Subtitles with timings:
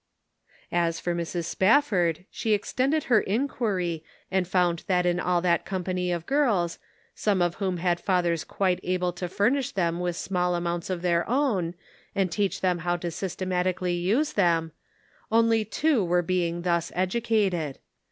[0.71, 1.45] As for Mrs.
[1.45, 6.79] Spafford, she extended her inquiry, and found that in all that company of girls,
[7.13, 9.13] some of whom had fathers quite A Problem.
[9.13, 9.13] 241 able
[9.53, 11.75] to furnish them with small amounts of their own,
[12.15, 14.71] and teach them how to systematically use them,
[15.31, 17.77] only two were being thus educated.